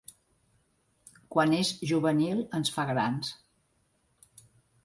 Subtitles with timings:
[1.35, 3.33] Quan és juvenil ens fa grans.